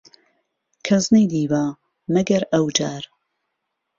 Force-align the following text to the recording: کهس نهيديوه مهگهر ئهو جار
کهس 0.85 1.05
نهيديوه 1.13 1.63
مهگهر 2.13 2.43
ئهو 2.53 2.67
جار 2.77 3.03